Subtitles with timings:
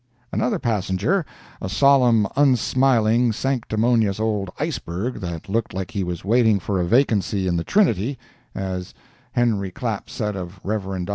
[0.31, 6.85] Another passenger—a solemn, unsmiling, sanctimonious old iceberg that looked like he was waiting for a
[6.85, 8.17] vacancy in the Trinity,
[8.55, 8.95] as
[9.33, 11.05] Henry Clapp said of Rev.
[11.05, 11.05] Dr.